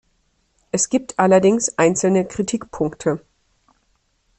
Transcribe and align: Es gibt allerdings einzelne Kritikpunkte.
Es 0.71 0.89
gibt 0.89 1.19
allerdings 1.19 1.77
einzelne 1.77 2.25
Kritikpunkte. 2.25 3.21